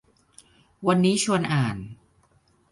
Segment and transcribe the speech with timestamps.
[0.87, 1.77] วันนี้ชวนอ่าน